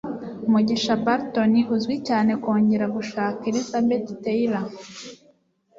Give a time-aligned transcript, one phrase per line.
[0.51, 4.65] Mugisha Burton uzwi cyane kongera gushaka Elizabeth Taylor